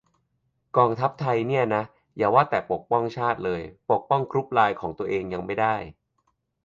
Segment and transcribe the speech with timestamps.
[0.77, 1.83] "กองทัพไทยเนี่ยนะ
[2.17, 3.61] อย่าว่าแต่ปกป้องชาติเลย
[3.91, 5.75] ปกป้องกรุ๊ปไลน์ของตัวเองยังไม่ได้"